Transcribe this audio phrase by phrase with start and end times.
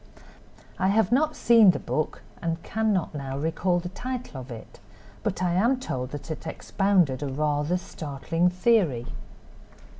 [0.79, 4.79] I have not seen the book and cannot now recall the title of it,
[5.21, 9.05] but I am told that it expounded a rather startling theory.